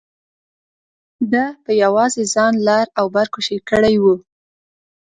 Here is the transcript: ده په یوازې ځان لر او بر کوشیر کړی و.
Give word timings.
ده 1.31 1.45
په 1.63 1.71
یوازې 1.83 2.23
ځان 2.33 2.53
لر 2.67 2.85
او 2.99 3.05
بر 3.15 3.27
کوشیر 3.33 3.61
کړی 3.69 3.95
و. 4.03 4.05